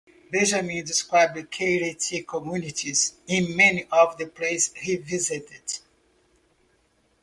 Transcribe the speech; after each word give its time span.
Benjamin 0.31 0.83
describes 0.83 1.39
Karaite 1.51 2.25
communities 2.27 3.13
in 3.27 3.55
many 3.55 3.83
of 3.91 4.17
the 4.17 4.25
places 4.25 4.73
he 4.77 4.95
visited. 4.95 5.61